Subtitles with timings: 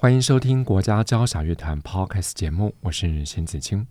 [0.00, 3.84] 欢迎收听国家交响乐团 Podcast 节目，我是邢子清。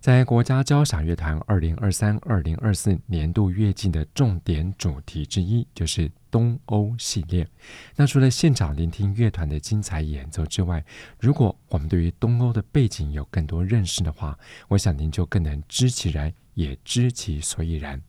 [0.00, 7.46] 在国家交响乐团二零二三、二零二四年度乐季的重点主题之一，就是东欧系列。
[7.94, 10.84] 那除了现场聆听乐团的精彩演奏之外，
[11.20, 18.02] 如果我们对于东欧的背景有更多认识的话，我想您就更能知其然，也知其所以然。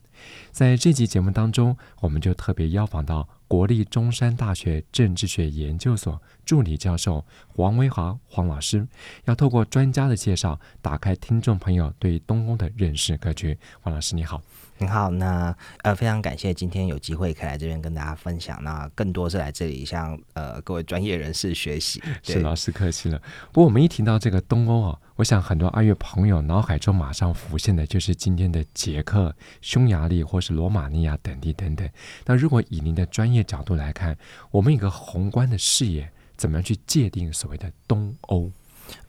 [0.49, 8.87] 在这集节目当中，我们就特别邀访到国立中山大学政治学研究所助理教授黄维华黄老师，
[9.25, 13.57] 要透过专家的介绍，打开听众朋友对东宫的认识格局。
[13.81, 14.41] 黄老师你好。
[14.77, 18.61] 你好，那呃非常感谢今天有机会可以来这边跟大家分享。
[18.61, 22.03] 那更多是来这里向呃各位专业人士学习。
[22.21, 23.17] 是老师客气了。
[23.53, 31.89] 不过我们一提到这个东欧啊，我想很多爱乐朋友脑海中马上浮现的就是今天的捷克、匈牙利或是罗马尼亚等地等等。
[32.25, 34.17] 那如果以您的专业角度来看，
[34.51, 38.51] 我们一个宏观的视野，怎么样去界定所谓的东欧？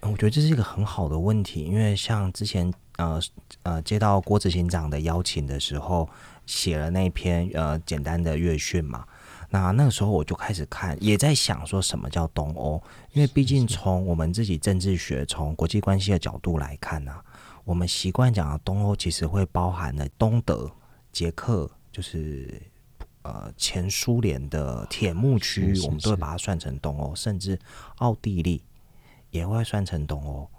[0.03, 2.73] 嗯，我觉得这是一个很好的问题，因为像之前。
[2.97, 3.21] 呃
[3.63, 6.09] 呃，接到郭执行长的邀请的时候，
[6.47, 9.07] 写了那篇呃简单的乐讯嘛。
[9.49, 17.23] 那那个时候我就开始看，也在想说什么叫东欧，因为毕竟从我们自己政治学、从国际关系的角度来看呢、啊，
[17.65, 20.69] 我们习惯讲的东欧其实会包含了东德、
[21.13, 22.61] 捷克，就是
[23.23, 27.57] 呃前苏联的铁幕区域，我们都会把它算成东欧，甚至
[27.99, 28.65] 奥地利
[29.31, 30.51] 也会算成东欧。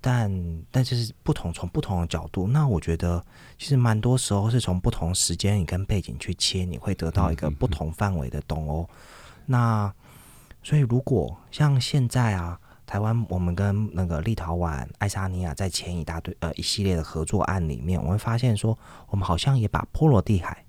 [0.00, 3.22] 但但就是不同，从不同的角度，那我觉得
[3.58, 8.88] 其实蛮多时候是从不同时间你跟背景去切，你会得到一个不同范围的东欧。
[9.44, 9.92] 那
[10.62, 20.64] 所以如果像现在啊，台湾我们跟那个立陶宛、爱沙尼亚在前一大堆呃一系列的合作案里面，我会发现说，我们好像也把波罗的海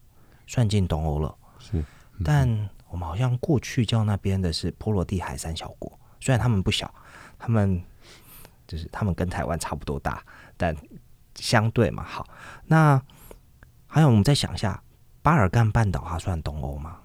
[0.46, 1.34] 算进东欧了。
[1.58, 1.82] 是，
[2.26, 6.94] 但我们好像过去叫那边的是波罗的海三小国，虽然他们不小，
[7.40, 7.82] 他们。
[8.72, 10.24] 就是他们跟台湾差不多大，
[10.56, 10.74] 但
[11.36, 12.26] 相对嘛，好。
[12.64, 13.02] 那
[13.86, 14.82] 还有，我们再想一下，
[15.22, 17.00] 巴尔干半岛它算东欧吗？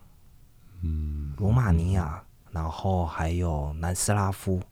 [0.82, 2.22] 嗯，罗马尼亚，
[2.52, 4.62] 然后还有南斯拉夫，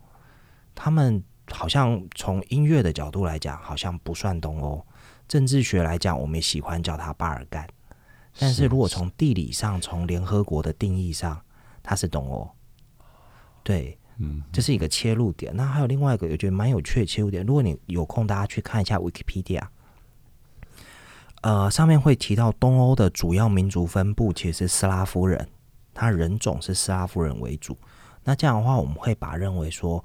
[0.72, 4.86] 他们好像从音乐的角度来讲，好像不算东欧。
[5.26, 7.68] 政治学来讲，我们也喜欢叫它巴尔干。
[8.38, 11.40] 但是如果从地理上，从联合国的定义上，
[11.82, 12.48] 它是东欧。
[13.64, 13.98] 对。
[14.18, 15.54] 嗯，这是一个切入点。
[15.56, 17.44] 那还有另外一个，我觉得蛮有趣的切入点。
[17.44, 19.62] 如果你有空，大家去看一下 Wikipedia，
[21.42, 25.48] 呃，上面会提到东欧的主要民族分布其实是斯拉夫人，
[25.92, 27.76] 他人种是斯拉夫人为主。
[28.22, 30.04] 那这样的话，我们会把认为说，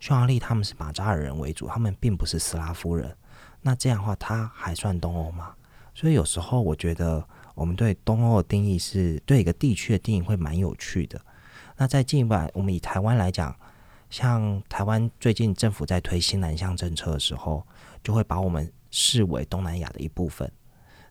[0.00, 3.16] 匈牙利他们是马扎尔人为主，他们并不是斯拉夫人。
[3.62, 5.54] 那这样的话，他还算东欧吗？
[5.94, 11.18] 所以有时候我觉得，我们对东欧的定义是对一个地区的定义会蛮有趣的。
[11.76, 13.54] 那再进一步，我们以台湾来讲，
[14.08, 17.66] 像台湾最近政府在推新南向政策的时候，
[18.02, 20.50] 就会把我们视为东南亚的一部分。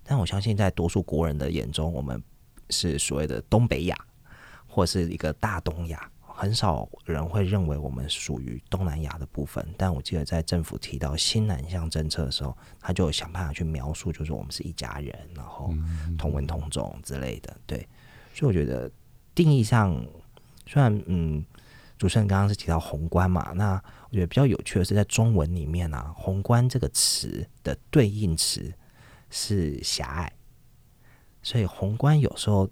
[0.04, 2.22] 但我相信，在多数国人的眼中，我们
[2.70, 3.98] 是所谓的东北亚，
[4.66, 9.66] 或是一个大东亚，很少人会认为我们属于东南亚的部分。
[9.78, 15.74] 但我记得在政府提到新南向政策的时候，他就想办法去描述，就是我们是一家人，然后
[16.18, 17.54] 同文同种之类的。
[17.66, 17.86] 对，
[18.34, 18.90] 所以我觉得
[19.36, 20.02] 定义上。
[20.74, 21.46] 虽然嗯，
[22.00, 23.74] 主持人刚刚是提到宏观嘛，那
[24.10, 28.74] 我觉得比较有趣的是，在中文里面啊，“宏观”这个词的对应词
[29.30, 30.34] 是狭隘，
[31.44, 32.68] 所以“宏观”有时候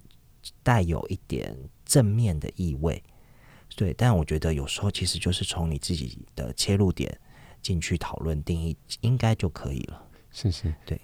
[0.63, 3.03] 带有一点正面的意味，
[3.75, 3.93] 对。
[3.93, 7.15] 但我觉得有时候其实就是从你自己的切入点
[7.61, 10.03] 进去讨论定义，应该就可以了。
[10.31, 10.99] 是是，对。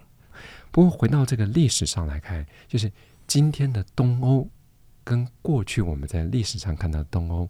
[0.71, 2.91] 不过回到这个历史上来看，就是
[3.27, 4.50] 今天的东欧。
[5.07, 7.50] 跟过去我们在历史上看到的东欧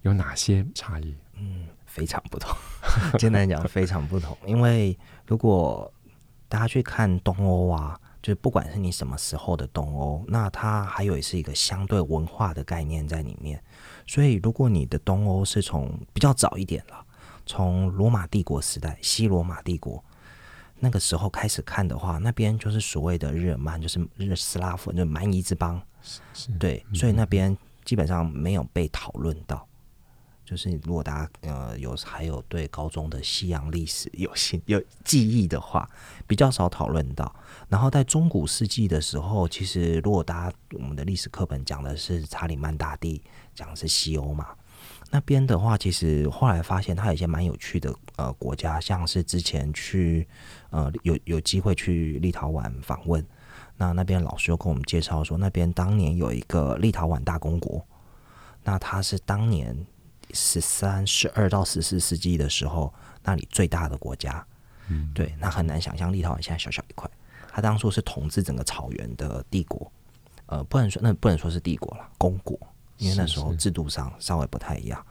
[0.00, 1.14] 有哪些差异？
[1.36, 2.56] 嗯，非常不同。
[3.18, 4.36] 简单讲，非常不同。
[4.46, 4.96] 因为
[5.26, 5.92] 如果
[6.48, 13.62] 大家去看东欧啊，就是不管是你什么时候的东欧，那它还有是一个相对文化的概念在里面。
[14.06, 17.04] 所以，如果你的东欧是从比较早一点了，
[17.44, 20.02] 从罗马帝国时代，西罗马帝国
[20.78, 25.82] 那个时候开始看的话，那边就是所谓的日耳曼，就是日斯拉夫，就蛮夷之邦。
[26.04, 29.66] 是是对，所以那边基本上没有被讨论到。
[30.44, 35.88] 就是如果大家呃有还有对高中的西洋历史有兴有记忆的话，
[36.26, 37.34] 比较少讨论到。
[37.66, 43.22] 然后在中古世纪的时候，其实如果大家我们的历史课本讲的是查理曼大帝，
[43.54, 44.48] 讲的是西欧嘛，
[45.10, 50.28] 那边的话，其实后来发现它有一些蛮有趣的呃国家，像是之前去
[50.68, 53.26] 呃有有机会去立陶宛访问，
[53.76, 57.84] 那那边老师又跟我们介绍说，那边当年有一个立陶宛大公国，
[58.62, 59.76] 那它是当年。
[60.32, 62.92] 十三、十二到十四世纪的时候，
[63.22, 64.44] 那里最大的国家，
[64.88, 67.08] 嗯，对，那很难想象立陶宛现在小小一块，
[67.52, 69.92] 他当初是统治整个草原的帝国，
[70.46, 72.58] 呃，不能说那不能说是帝国了，公国，
[72.96, 75.06] 因为那时候制度上稍微不太一样。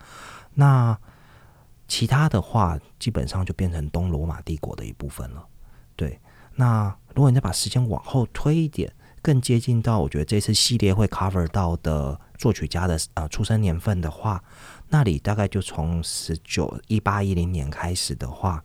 [0.53, 0.97] 那
[1.87, 5.45] 其他的话，基本上就变成东罗马帝国的一部分了。
[5.95, 6.19] 对，
[6.55, 14.43] 那如果你再把时间往后推一点，更接近到我觉得这次系列会 cover 到的作曲家的呃出生年份的话。
[14.89, 18.63] 那里大概就从十九一八一零年开始的话，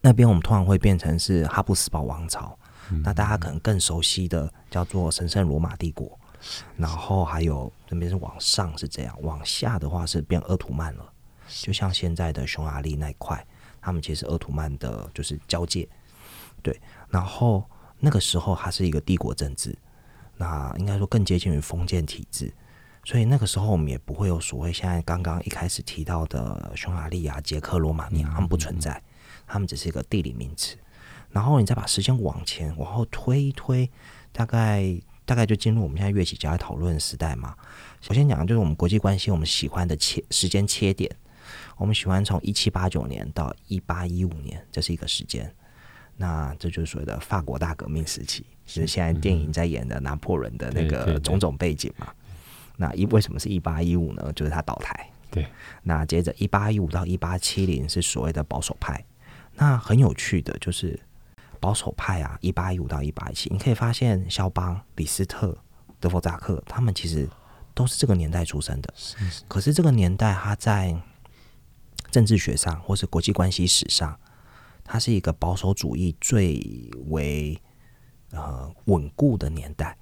[0.00, 2.58] 那边我们通常会变成是哈布斯堡王朝。
[2.90, 6.18] 嗯、那大家可能更熟悉的叫做神圣罗马帝国，
[6.76, 11.12] 然后还有那边是往上是这样，往下的话是变鄂图曼了。
[11.46, 13.46] 就像现在的匈牙利那一块，
[13.80, 15.88] 他们其实鄂图曼的就是交界。
[16.62, 17.64] 对，然后
[17.98, 19.76] 那个时候它是一个帝国政治，
[20.36, 22.52] 那应该说更接近于封建体制。
[23.04, 29.02] 所以那个时候我们也不会有所谓现在刚刚一开始提到的匈牙利啊、捷克、罗马尼亚，他们不存在，
[29.46, 30.76] 他们只是一个地理名词。
[31.30, 33.90] 然后你再把时间往前往后推一推，
[34.30, 37.56] 大概大概就进入我们现在乐器家在讨论的时代嘛。
[38.00, 41.10] 首先讲的就是我们国际关系，我们喜欢的切时间切点，
[41.78, 45.54] 我们喜欢从一七八九年到一八一五年，这是一个时间。
[46.20, 52.08] 那这就是所谓的法国大革命时期，就是现在电影在演的拿破仑的那个种种背景嘛。
[52.76, 54.32] 那一为什么是一八一五呢？
[54.34, 55.08] 就是他倒台。
[55.30, 55.46] 对。
[55.84, 59.04] 那接着一八一五到一八七零是所谓的保守派。
[59.54, 60.98] 那很有趣的就是
[61.60, 65.56] 保守派啊，一八一五到一八一七，你可以发现肖邦、李斯特、
[66.00, 67.28] 德弗扎克他们其实
[67.74, 68.92] 都是这个年代出生的。
[68.96, 69.42] 是是。
[69.46, 70.96] 可是这个年代他在
[72.10, 74.18] 政治学上或是国际关系史上，
[74.88, 76.60] 它是一个保守主义最
[77.08, 77.60] 为
[78.32, 79.96] 呃稳固的年代。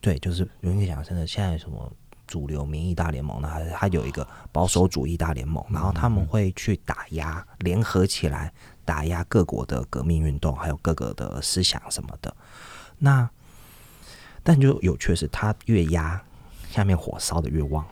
[0.00, 1.90] 对，就是容易讲，真的，现在什么
[2.26, 3.50] 主流民意大联盟呢？
[3.74, 8.52] 它有一个保守主义大联盟，然后他们会去打压，联合起来
[8.84, 12.34] 打压各国的革命运动，还有各个的思想什么的。
[12.98, 13.28] 那
[14.42, 16.22] 但就有趣的是，它越压
[16.70, 17.86] 下面火烧的越旺。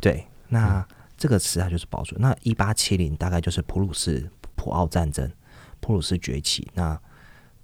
[0.00, 2.16] 对，那这个词它就是保守。
[2.18, 5.32] 那一八七零大概就是普鲁士普奥战争，
[5.80, 6.68] 普鲁士崛起。
[6.74, 7.00] 那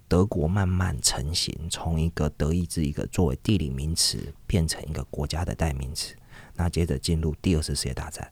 [0.07, 6.15] 德国慢慢成型，从一个德意志一个作为地理名词，变成一个国家的代名词。
[6.55, 8.31] 那接着进入第二次世界大战，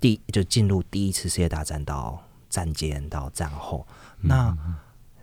[0.00, 3.86] 第就进入第一次世界大战到战间到战后，
[4.20, 4.56] 那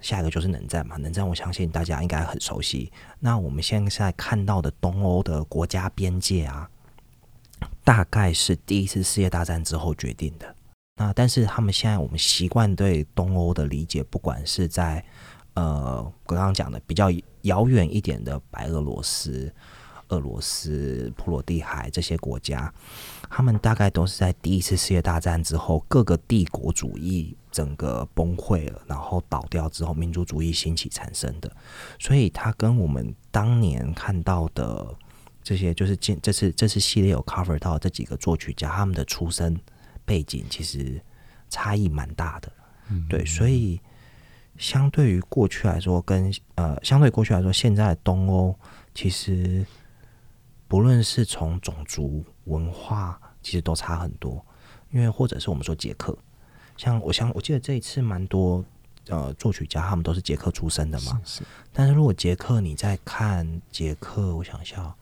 [0.02, 0.98] 下一个就是冷战嘛。
[1.00, 2.92] 冷战我相信大家应该很熟悉。
[3.20, 6.70] 那我们现在看到的东欧的国家边界啊，
[7.84, 10.56] 大概是第一次世界大战之后决定的。
[10.98, 15.02] 那但是他们现在我们习惯对东欧的理解，不管是在
[15.54, 17.10] 呃，我刚刚讲的比较
[17.44, 19.54] 遥远一点的白俄罗斯、
[20.10, 22.74] 俄罗斯、波罗的海这些国家，
[23.30, 31.52] 他们大概都是在第一次世界大战之后，各个帝国主义整个崩溃了，然后倒掉之后，民族主义兴起产生的。
[32.00, 34.96] 所以，它跟我们当年看到的
[35.44, 39.60] 这些，就是这这次这次系列有 cover 到这几个作曲家他们的出身
[40.08, 41.00] 背景，其实
[41.52, 42.52] 差异蛮大的。
[42.90, 43.80] 嗯，对，所以。
[44.58, 48.58] 相对于过去来说，跟呃，相对过去来说，现在的东欧
[48.92, 49.64] 其实
[50.68, 54.44] 不论是从种族文化，其实都差很多。
[54.90, 56.18] 因为或者是我们说捷克，
[56.76, 58.66] 像我想我记得这一次蛮多
[59.10, 61.22] 呃作曲家，他们都是捷克出身的嘛。
[61.24, 61.44] 是，是。
[61.72, 64.96] 但是如果捷克你在看捷克，我想一下，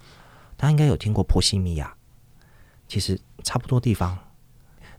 [0.57, 1.95] 大家应该有听过波西米亚，
[2.89, 4.19] 其实差不多地方。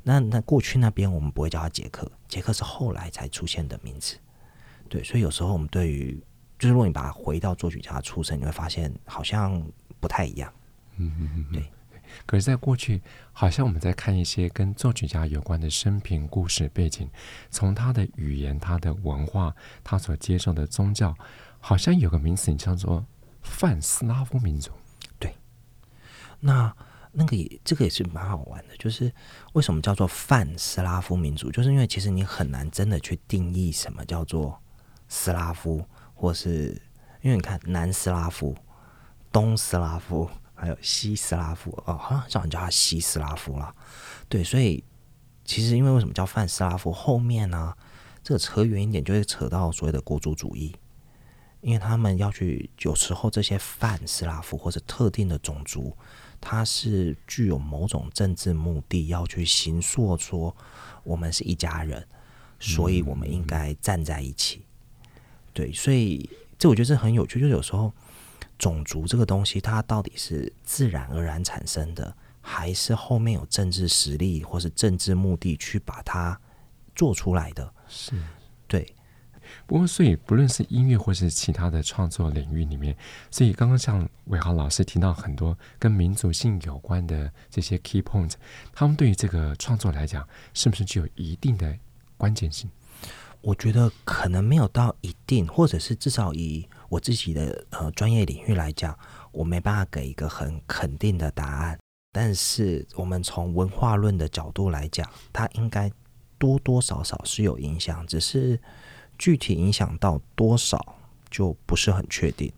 [0.09, 4.17] 那那过去那边我们不会叫它捷克，捷克是后来才出现的名字。
[4.89, 6.17] 对，所以有时候我们对于，
[6.61, 9.61] 就是如果你把它回到作曲家的出身，你会发现好像
[9.99, 10.53] 不太一样。
[10.95, 11.65] 嗯嗯嗯，对。
[12.25, 17.11] 可是，在过去，好像我们在看一些跟作曲家有关的生平故事背景，
[17.51, 21.13] 从他的语言、他的文化、他所接受的宗教，
[21.59, 23.05] 好像有个名词你叫做
[23.43, 24.71] 泛斯拉夫民族。
[25.19, 25.35] 对。
[26.39, 26.73] 那
[27.19, 29.13] 那个也，这个也是蛮好玩的，就是
[29.55, 31.51] 为什么叫做泛斯拉夫民族？
[31.51, 34.61] 就是因为其实你很难真的去定义什么叫做。
[35.09, 36.83] 斯拉夫，或是
[37.23, 38.57] 因为你看南斯拉夫、
[39.31, 43.73] 东斯拉夫、还有西斯拉夫哦，好像很少人叫他西斯拉夫啦。
[44.29, 44.83] 对，所以
[45.45, 46.91] 其实因为为什么叫泛斯拉夫？
[46.91, 47.73] 后面呢、
[48.21, 50.75] 这个扯远一点就会扯到所谓的国族主义，
[51.61, 55.97] 因为他们要去有时候这些泛斯拉夫或者特定的种族，
[56.49, 60.57] 它是具有某种政治目的，要去行塑说
[61.03, 62.07] 我们是一家人，
[62.61, 64.65] 所以我们应该站在一起。
[65.53, 67.93] 对，所以这我觉得这很有趣，就是有时候。
[68.59, 76.41] 种族这个东西，它到底是自然而然产生的，还是后面有政治实力或是政治目的去把它
[76.95, 77.71] 做出来的？
[77.87, 78.13] 是，
[78.67, 78.96] 对。
[79.67, 82.97] 不过，所以不论是音乐或是其他的创作领域里面，
[83.31, 88.35] 所以刚刚像伟豪老师提到很多跟民族性有关的这些 key points，
[88.73, 91.77] 他们对于这个创作来讲，是不是具有一定的
[92.17, 92.71] 关键性？
[93.43, 98.97] 我觉得可能没有到一定，或者是至少以我自己的呃专业领域来讲，
[99.31, 101.79] 我没办法给一个很肯定的答案。
[102.13, 105.91] 但是我们从文化论的角度来讲，它应该
[106.39, 108.59] 多多少少是有影响，只是
[109.19, 110.97] 具体影响到多少
[111.31, 112.53] 就不是很确定。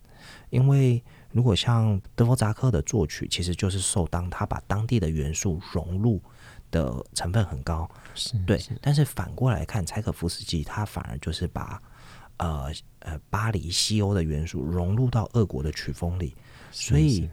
[0.50, 6.20] 因为如果像德弗扎克的作曲，其实就是受当他把当地的元素融入。
[6.70, 11.82] 的成分很高，是对，是但是反过来看，柴可夫斯基他反而就是把
[12.36, 16.36] 呃呃巴黎西欧的元素融入到俄国的曲风里，
[16.70, 17.26] 所以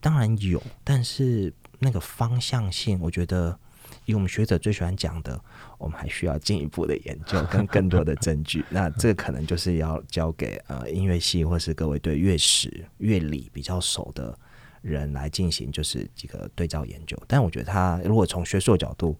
[0.00, 3.58] 当然有，但是那个方向性，我觉得
[4.04, 5.40] 以我们学者最喜欢讲的，
[5.78, 8.64] 我们还需要进一步的研究跟更多的证据。
[8.70, 14.38] 那这个可能就是要交给呃音乐系或是各位对乐史乐理比较熟的。
[14.84, 19.18] 人来进行就是几个对照研究，但我觉得他如果从学术角度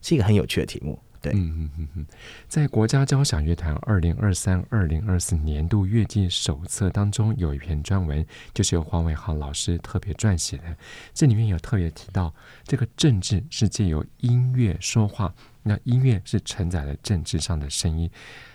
[0.00, 0.96] 是一个很有趣的题目。
[1.30, 2.06] 嗯嗯嗯嗯，
[2.48, 10.76] 在国家交响乐团二零二三二零二四年度乐季手册当中，有一篇专文，就是由黄伟豪老师特别撰写的。
[11.14, 18.10] 这里面有特别提到，这个政治是借由音乐说话，那音乐是承载了政治上的声音。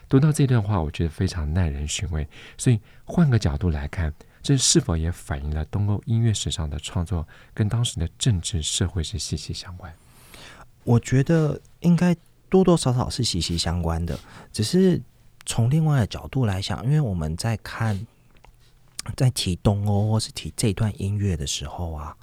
[0.10, 2.28] 读到这段话，我觉得非常耐人寻味。
[2.58, 4.14] 所以换个角度来看。
[4.44, 9.92] 这是否也反映了东欧音乐史上的创作跟当时的政治社会是息息相关？
[10.86, 12.16] 我觉得应该
[12.50, 14.20] 多多少少是息息相关的，
[14.52, 15.02] 只是
[15.46, 18.06] 从另外的角度来想，因为我们在看，
[19.16, 22.16] 在提东欧或是提这段音乐的时候啊，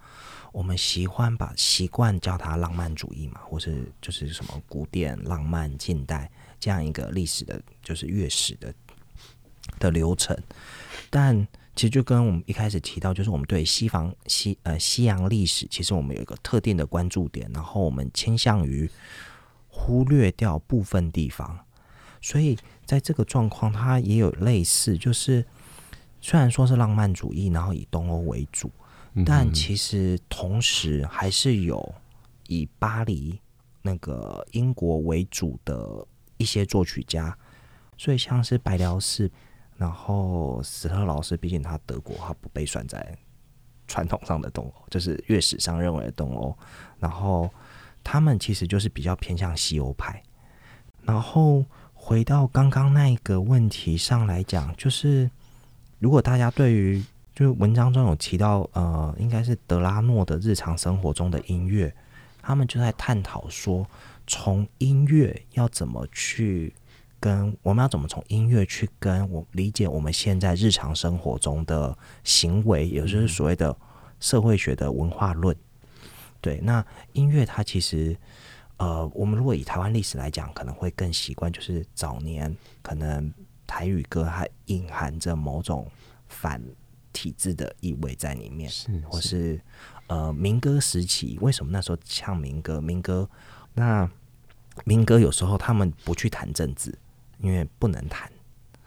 [0.53, 8.75] 我们喜欢把习惯叫它浪漫主义嘛，或是就是什么古典、浪漫、近代这样一个历史的，就是乐史的
[9.79, 10.37] 的流程，
[11.11, 11.47] 但。
[11.77, 18.89] 其实就跟我们一开始提到，就是我们对西方西呃西洋历史，其实我们有一个特定的关注点，然后我们倾向于
[19.75, 21.59] 忽略掉部分地方。
[22.21, 25.45] 所以在这个状况，它也有类似，就是
[26.21, 28.71] 虽然说是浪漫主义，然后以东欧为主，
[29.27, 31.95] 但其实同时还是有
[32.47, 33.41] 以巴黎
[33.83, 37.37] 那个英国为主的一些作曲家，
[37.99, 39.31] 所以像是白辽士。
[39.77, 43.19] 然后史特劳斯，毕竟他德国，他不被算在
[43.89, 46.57] 传统上的东欧，就是乐史上认为的东欧。
[47.01, 47.51] 然后
[48.05, 50.23] 他们其实就是比较偏向西欧派。
[51.03, 55.29] 然后回到刚刚那个问题上来讲，就是
[55.99, 57.03] 如果大家对于
[57.35, 61.93] 就文章中有提到，呃，应该是德拉诺的日常生活中的音乐，
[62.41, 63.85] 他们就在探讨说，
[64.27, 66.73] 从音乐要怎么去。
[67.21, 73.75] 跟我们要怎么从音乐去跟我理解我们现在日常生活中的行为，也就是所谓的
[74.21, 75.57] 社会学的文化论。
[76.45, 76.85] 对，那
[77.15, 78.15] 音乐它其实，
[78.77, 83.33] 呃，我们如果以台湾历史来讲，可能会更习惯，就是早年可能
[83.67, 85.91] 台语歌还隐含着某种
[86.29, 86.63] 反
[87.15, 89.59] 体制的意味在里面，是，是或是
[90.09, 92.79] 呃民歌时期，为什么那时候唱民歌？
[92.83, 93.27] 民歌
[93.73, 94.07] 那
[94.85, 96.95] 民歌有时候他们不去谈政治。
[97.41, 98.31] 因为不能谈，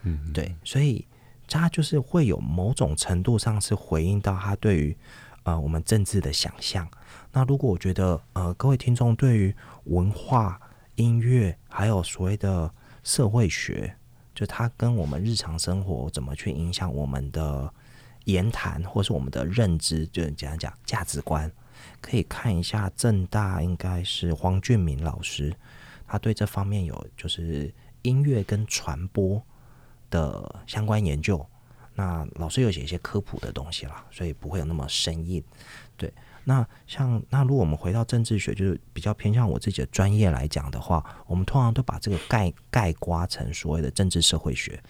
[0.03, 1.05] 嗯，对，所以
[1.47, 4.97] 他就是会有某种程度上是回应到他对于
[5.43, 6.87] 呃我们政治的想象。
[7.31, 9.55] 那如果我觉得呃各位听众对于
[9.86, 10.60] 文化、
[10.96, 12.72] 音乐还有所谓的
[13.03, 13.96] 社会学，
[14.34, 17.72] 就它跟我们日常生活怎么去影响我们的
[18.25, 21.51] 言谈或是我们的认知，就是讲讲价值观，
[22.01, 25.55] 可以看一下政大应该是黄俊明老师，
[26.07, 27.74] 他对这方面有就是。
[28.03, 29.41] 音乐跟传播
[30.10, 31.46] 的相关研究，
[31.96, 35.43] 那老师有写一些科普的东西啦，所以不会有那么生硬。
[35.98, 36.13] 对，
[36.50, 44.82] 那像那如果我们回到政治学，就是比较偏向我自己的专业来讲的话，我们通常都把这个概概括成所谓的政治社会学，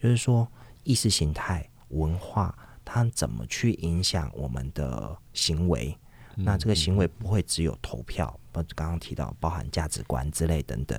[0.00, 0.48] 就是说
[0.84, 5.94] 意识形态、文化，它怎么去影响我们的行为？
[6.34, 10.98] 那这个行为不会只有投票，不，刚刚提到包含价值观之类等等。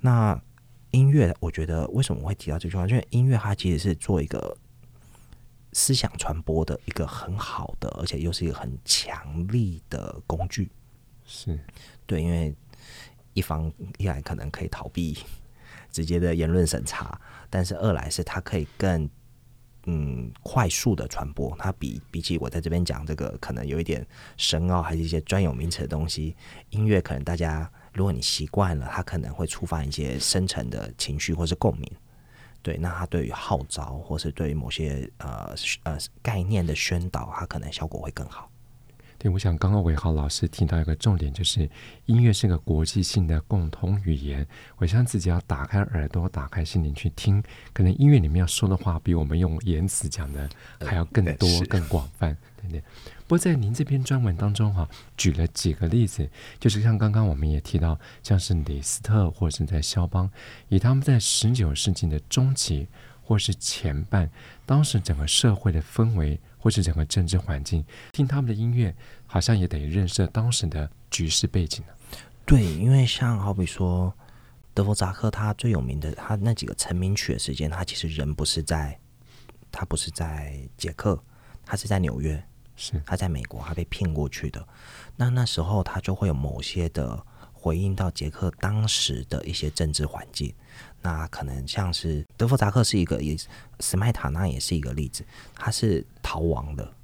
[0.00, 0.36] 那
[0.90, 2.84] 音乐，我觉得为什么我会提到这句话？
[2.88, 4.56] 因为音乐它其实是做一个
[5.74, 10.70] 思想传播的一个很好的，而且又是一个很强力的工具。
[11.26, 11.58] 是
[12.06, 12.54] 对，因为
[13.34, 15.18] 一方一来可能可以逃避
[15.92, 19.06] 直接的言论审查，但是二来是它可以更。
[19.86, 24.02] 嗯，快速的传播，它比比起我在这边讲这个可能有一点
[24.38, 26.34] 深奥，还是一些专有名词的东西。
[26.70, 31.92] 音乐可能大家，如果你习惯了，它可能会触发一些深层的情绪或是共鸣。
[32.64, 38.50] 对，那他对于号召或是对于某些呃呃概念的宣导，他可能效果会更好。
[39.18, 41.68] 对，我想刚刚伟豪老师提到一个重点，就是
[42.06, 44.46] 音乐是个国际性的共同语言。
[44.76, 47.42] 我想自己要打开耳朵，打开心灵去听，
[47.72, 50.48] 可能音乐里面要说的话，比我们用言辞讲的
[50.80, 52.82] 还要更多、更广泛，对不对？
[53.26, 56.28] 不过在您这篇专文当中，哈，举了几个例子，
[56.60, 60.30] 就是像刚刚我们也提到，像是李斯特或者是在肖邦，
[60.68, 62.86] 以他们在十九世纪的中期
[63.22, 64.30] 或是前半，
[64.66, 66.40] 当时整个社会的氛围。
[66.64, 71.84] 或是整个政治环境，听他们的音乐，好像也等于认识当时的局势背景。
[72.46, 74.10] 对，因为像好比说
[74.72, 78.98] 德弗札克，他最有名的他那几个成名曲的时间，他其实人不是在，
[79.70, 81.22] 他不是在捷克，
[81.66, 82.42] 他是在纽约，
[82.76, 84.66] 是他在美国，他被骗过去的。
[85.16, 90.52] 那那时候他就会有某些的回应到捷克当时的一些政治环境。
[91.00, 93.36] 那可能像是德弗扎克是一个，也
[93.80, 96.94] 斯麦塔纳也是一个例子，他是逃亡的，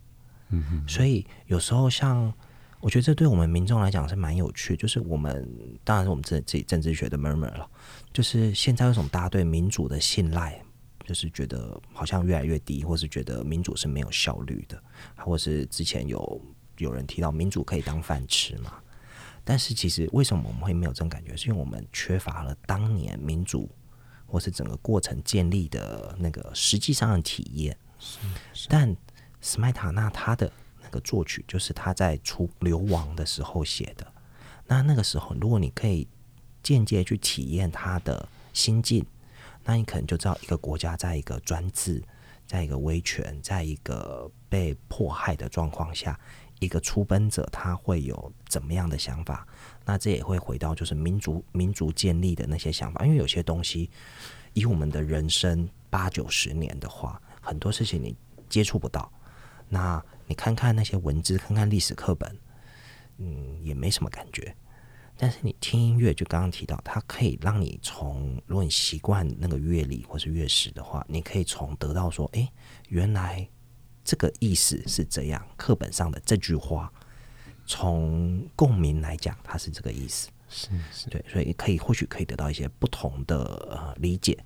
[0.49, 2.33] 嗯哼，所以有时候像
[2.81, 5.47] 我觉得这对我们民众来讲是蛮有趣，就是我们
[5.85, 7.69] 当然是我们自己自己政治学的 murmur 了，
[8.11, 10.63] 就是现在为什么大家对民主的信赖
[11.11, 14.81] 就是觉得好像越来越低，或是觉得民主是没有效率的，
[15.17, 16.41] 或是之前有
[16.79, 18.75] 有人提到民主可以当饭吃嘛？
[19.43, 21.37] 但是其实为什么我们会没有这种感觉？
[21.37, 23.69] 是因为我们缺乏了当年民主。
[24.33, 27.77] 或是整个过程建立的那个实际上的体验，
[28.69, 28.97] 但
[29.41, 34.07] 斯麦塔纳他的那个作曲就是他在出流亡的时候写的。
[34.69, 36.07] 那那个时候，如果你可以
[36.63, 39.05] 间接去体验他的心境，
[39.65, 42.03] 那你可能就知道一个国家在一个专制、
[42.47, 46.19] 在一个威权、在一个被迫害的状况下。
[46.61, 49.49] 一个出奔者他会有怎么样的想法？
[49.83, 53.91] 那这也会回到就是民族民族建立的那些想法，因为有些东西
[54.53, 58.15] 以我们的人生八九十年的话，很多事情你
[58.51, 59.11] 接触不到。
[59.71, 62.39] 那你看看那些文字，看看历史课本，
[63.17, 64.55] 嗯，也没什么感觉。
[65.21, 72.49] 但是你听音乐，就刚刚提到，它可以让你从，如果你习惯那个乐理或是乐史的话，你可以从得到说，诶，
[72.89, 73.47] 原来。
[74.03, 76.91] 这个意思是这样，课本上的这句话，
[77.67, 84.37] 从共鸣来讲，它是这个意思，是是对，所以可以或许可以得到一些不同的呃理解。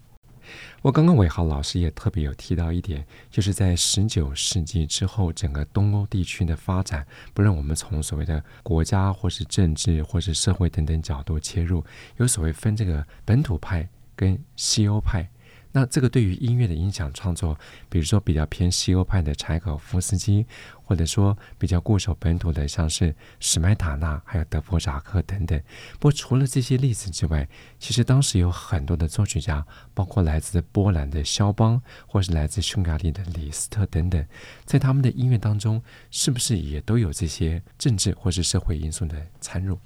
[0.83, 11.85] 我刚刚伟豪老师也特别有提到一点，就是在十九世纪之后，整个东欧地区的发展，不论我们从所谓的国家或是政治或是社会等等角度切入，
[12.17, 15.29] 有所谓分这个本土派跟西欧派。
[15.77, 17.59] 那这个对于音乐的影响创作，
[17.89, 20.47] 比如说比较偏西欧派的柴可夫斯基，
[20.85, 25.61] 或者说比较固守本土的，像是史麦塔纳，还有德弗扎克等等。
[25.95, 27.49] 不过除了这些例子之外，
[27.81, 34.25] 其实当时有很多的作曲家，包括来自波兰的肖邦，或是来自匈牙利的李斯特等等，
[34.65, 35.83] 在他们的音乐当中，
[36.13, 39.77] 是不是也都有这些政治或是社会因素的参入？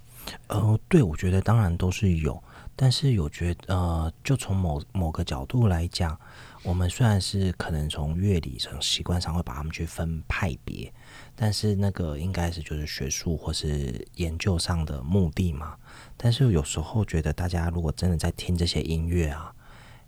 [0.48, 2.42] 呃，对，我觉得当然都是有。
[2.80, 6.16] 但是有觉得，呃，就从某某个角度来讲，
[6.62, 10.92] 我们虽然是可能从乐理上习惯上会把他们去分派别，
[11.34, 15.74] 但是那个应该是就是学术或是研究上的目的嘛。
[16.16, 19.52] 但是有时候觉得，大家如果真的在听这些音乐啊，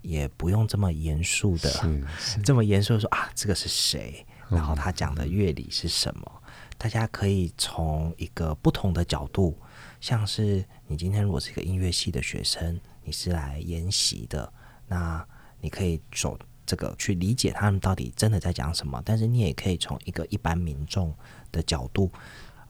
[0.02, 1.68] 也不用这么严肃的，
[2.44, 4.24] 这么严肃说啊，这个是谁？
[4.48, 6.42] 然后他讲的乐理是什么？
[6.78, 9.58] 大家可以从一个不同的角度。
[10.00, 14.52] 像是你今天如果是一个音乐系的学生，你是来研习的，
[14.88, 15.24] 那
[15.60, 19.00] 你可以走这个去理解他们到底真的在讲什么。
[19.04, 21.14] 但是你也可以从一个一般民众
[21.52, 22.10] 的角度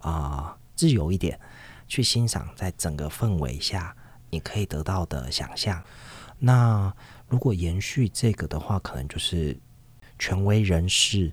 [0.00, 1.38] 啊、自由一点
[1.86, 3.96] 去欣赏，在整个氛围下
[4.28, 5.82] 你可以得到的想象。
[6.38, 6.92] 那
[7.28, 9.56] 如果延续这个的话，可能就是
[10.18, 11.32] 权威人士。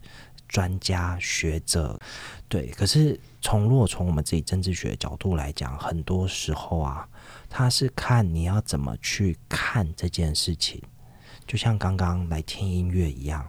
[0.50, 2.00] 专家学者，
[2.48, 7.08] 对，可是从如果从我们自己政治学的角度来讲，很多时候啊，
[7.50, 10.84] 他是看你要怎么去看这件事情。
[11.46, 13.48] 就像刚刚来听音乐一样，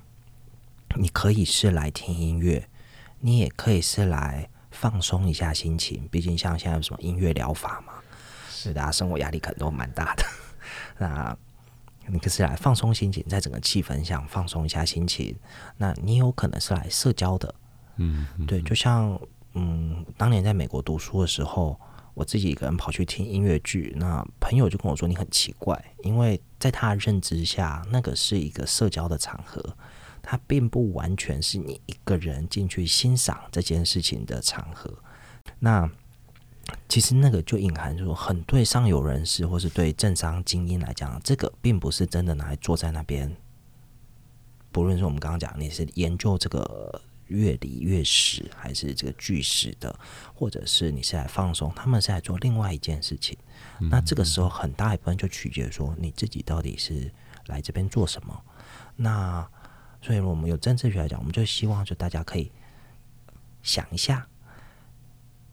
[0.94, 2.68] 你可以是来听音乐，
[3.18, 6.06] 你也可以是来放松一下心情。
[6.12, 7.94] 毕竟像现在有什么音乐疗法嘛，
[8.48, 10.24] 是大家生活压力可能都蛮大的。
[10.96, 11.37] 那
[12.06, 15.37] 你可是来放松心情，在整个气氛下放松一下心情。
[15.76, 17.52] 那你有可能是来社交的，
[17.96, 19.20] 嗯，嗯，对，就像
[19.59, 21.79] 嗯，当年在美国读书的时候，
[22.14, 29.77] 我自己一个人跑去听音乐剧，那朋友就跟我说你很奇怪，因为在他的认知下，那个是一个社交的场合。
[30.21, 34.92] 它并不完全是你一个人进去欣赏这件事情的场合。
[35.59, 35.90] 那
[36.87, 43.35] 其实那个就隐含说，很对上游人士或是对政商精英来讲，这个并不是真的拿来坐在那边。
[44.71, 49.99] 不论是我们刚刚讲你是研究这个乐理乐史，还是这个巨实的，
[50.35, 53.38] 或者是你是来放松，他们是来做另外一件事情。
[53.79, 57.12] 那这个时候很大一部分就取决于说你自己到底是
[57.47, 58.43] 来这边做什么。
[58.97, 59.49] 那
[60.01, 62.51] 所以，我们有政治学来讲，我们就希望就大家可以
[63.62, 64.27] 想一下，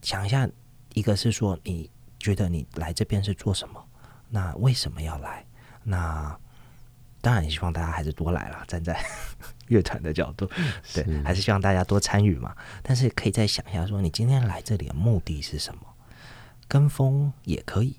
[0.01, 0.47] 想一下，
[0.93, 3.83] 一个是说你觉得你来这边是做什么？
[4.29, 5.45] 那为什么要来？
[5.83, 6.39] 那
[7.25, 9.03] 当然也希望大家还是多来了，站在
[9.69, 10.47] 乐团的角度，
[10.93, 12.55] 对，还是希望大家多参与嘛。
[12.83, 15.81] 但是可以再想一下，说你今天来这里的目的是什么？
[16.67, 17.97] 跟风也可以，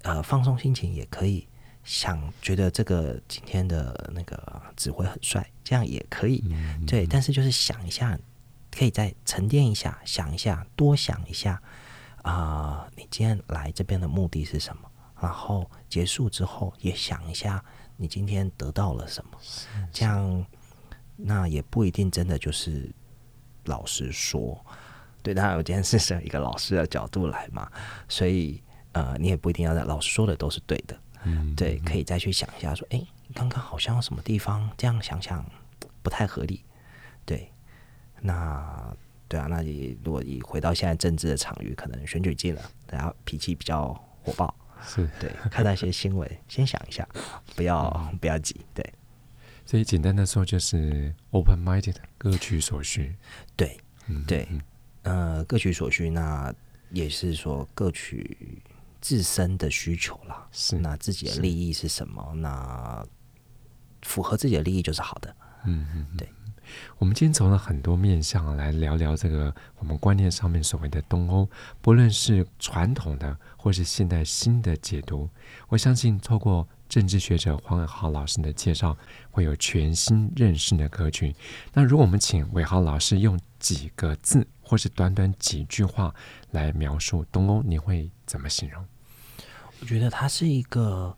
[0.00, 1.46] 呃，放松心情也可以。
[1.82, 7.06] 想觉得这个今天的那个指挥很帅，这样也可以，嗯、对。
[7.06, 8.18] 但是就是想一下，
[8.70, 11.60] 可以再沉淀一下，想一下，多想一下
[12.22, 14.89] 啊、呃，你今天来这边的目的是什么？
[15.20, 17.62] 然后结束之后也想一下，
[17.96, 19.38] 你今天得到了什么？
[19.92, 20.46] 这样
[21.16, 22.90] 那也不一定真的就是
[23.64, 24.58] 老实说，
[25.22, 25.34] 对。
[25.34, 27.70] 当然，我今天是从一个老师的角度来嘛，
[28.08, 30.98] 所以呃，你也不一定要在老师说的都是对的。
[31.24, 33.02] 嗯，对，可以再去想一下，说，哎，
[33.34, 35.44] 刚刚好像什么地方这样想想
[36.02, 36.64] 不太合理，
[37.26, 37.52] 对，
[38.22, 38.96] 那
[39.28, 47.06] 对啊，那你如果你回到现在政治的场域，可能选举季了，大家脾气比较火爆，是对，看到一些新闻，先想一下，
[47.56, 48.84] 不要不要急，对，
[49.64, 53.14] 所以简单的说就是 open-minded，各取所需，
[53.56, 53.78] 对，
[54.26, 54.48] 对，
[55.02, 56.54] 呃，各取所需，那
[56.90, 58.62] 也是说各取。
[59.02, 62.34] 自身的需求啦，是那自己的利益是什么？
[62.36, 63.02] 那
[64.02, 65.36] 符合自己的利益就是好的。
[65.64, 66.28] 嗯嗯，对。
[66.98, 71.48] 我们今天从了很多面向来聊聊这个我们观念上面所谓的东欧，
[71.80, 75.28] 不论是传统的或是现代新的解读，
[75.68, 78.96] 我相信透过政治学者黄伟豪老师的介绍，
[79.30, 81.34] 会有全新认识的格局。
[81.72, 86.14] 那如果我们请伟豪老师用几个字，或是短短几句话
[86.50, 88.84] 来描述东欧，你会怎么形容？
[89.80, 91.16] 我觉得它是一个，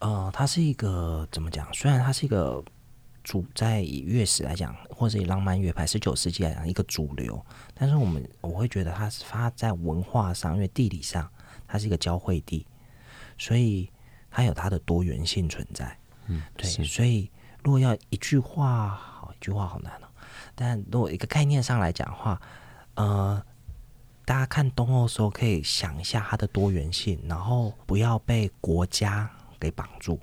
[0.00, 1.72] 呃，它是一个怎么讲？
[1.72, 2.62] 虽然它是一个
[3.22, 11.28] 主，在以乐史来讲，或者以浪漫乐派十九世纪来讲一个主流，但是我们我会觉得它是它在文化上，因为地理上
[11.66, 12.66] 它是一个交汇地，
[13.38, 13.90] 所以
[14.30, 15.96] 它有它的多元性存在。
[16.26, 17.30] 嗯，对，所以
[17.62, 20.08] 如果要一句话，好，一句话好难哦。
[20.54, 22.40] 但如果一个概念上来讲的话，
[22.94, 23.42] 呃，
[24.24, 30.18] 大家看东欧的时候，可以想一下它的多元性，然后不要被国家给绑住。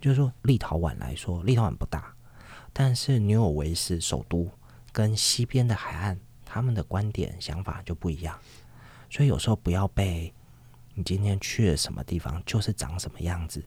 [0.00, 2.14] 就是说，立陶宛来说，立陶宛不大，
[2.72, 4.50] 但是纽尔维斯首都
[4.92, 8.38] 跟西边的海岸，他们的观点想法就不一样。
[9.08, 10.32] 所以有时候不要被
[10.94, 13.64] 你今天去了什么地方，就是长什么样子，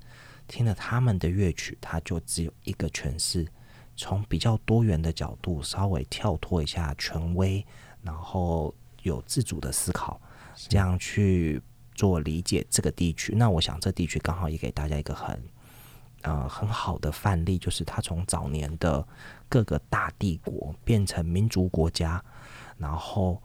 [0.47, 3.47] 听了他们的乐曲，它就只有一个诠释。
[3.95, 7.65] 从比较多元的角度，稍微跳脱一下权威。
[8.01, 10.19] 然后有自主的思考，
[10.67, 11.61] 这样去
[11.95, 13.33] 做理解这个地区。
[13.33, 15.41] 那我想这地区刚好也给大家一个很
[16.23, 19.07] 呃很好的范例，就是他从早年的
[19.47, 22.21] 各个大帝国变成民族国家，
[22.77, 23.41] 然后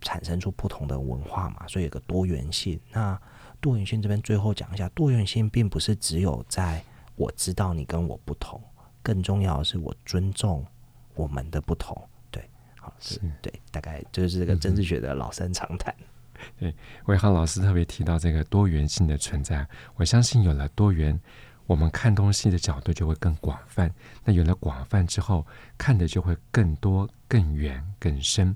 [0.00, 2.78] 产生出不同的文化嘛，所以有个多元性。
[2.92, 3.18] 那
[3.60, 6.82] 多元性这边最后讲一下，多元性并不是只有在
[7.16, 8.60] 我知道你跟我不同，
[9.02, 10.66] 更重要的是我尊重
[11.14, 11.96] 我们的不同。
[12.30, 12.46] 对，
[12.78, 15.94] 好是对，大概就是这个政治学的老生常谈。
[15.98, 16.74] 嗯、对，
[17.06, 21.18] 魏浩老师特别提到这个多元性的存在，我相信有了多元，
[21.66, 23.92] 我们看东西的角度就会更广泛。
[24.24, 25.46] 那有了广泛之后，
[25.78, 28.54] 看的就会更多、更远、更深。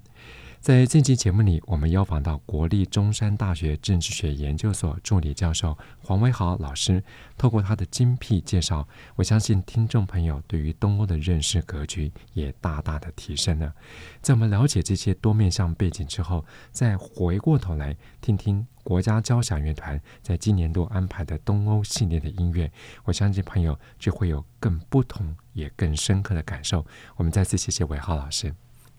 [0.60, 7.02] 在这期节目里，我们邀访到国立中山大学政治学研究所助理教授黄维豪老师，
[7.38, 13.72] 透过他的精辟介绍，我相信听众朋友对于东欧的认识格局也大大的提升了。
[14.20, 22.72] 在我们了解这些多面向背景之后，再回过头来听听国家交响乐团在今年度安排的东欧系列的音乐，
[23.04, 26.86] 我相信朋友就会有更不同也更深刻的感受。
[27.16, 28.54] 我们再次谢谢韦浩老师，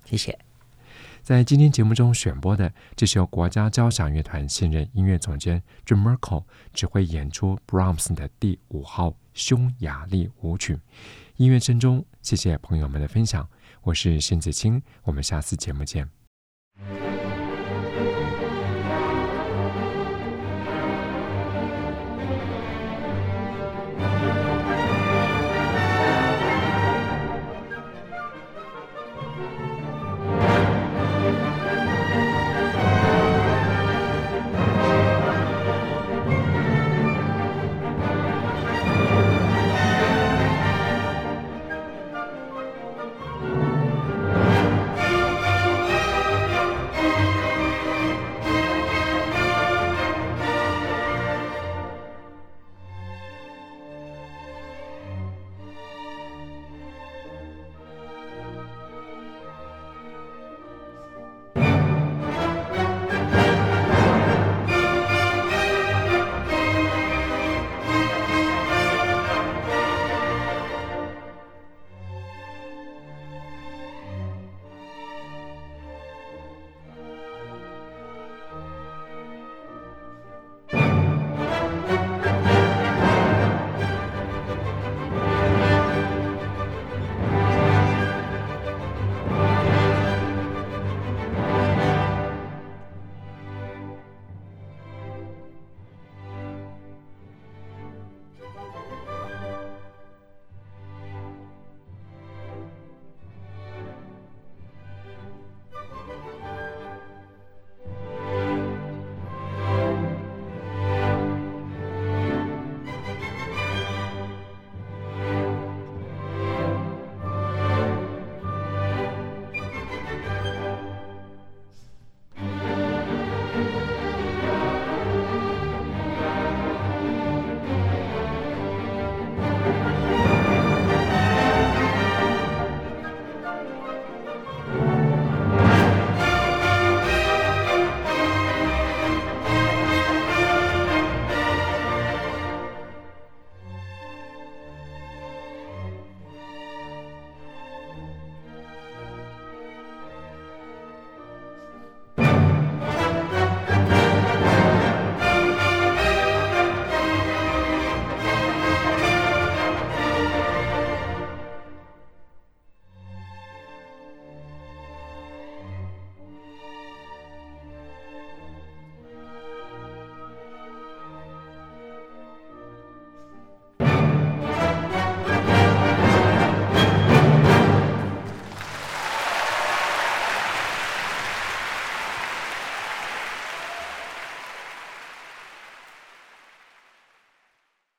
[0.06, 0.38] 谢谢。
[1.24, 10.78] 在今天节目中选播的，这是由国家交响乐团现任音乐总监 Jim Merkel 指挥演出 Brahms 的第五号匈牙利舞曲。
[11.38, 13.50] 音乐声中，谢谢朋友们的分享，
[13.82, 16.19] 我是沈子清，我们下次节目见。